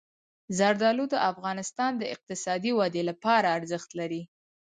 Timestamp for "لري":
3.99-4.21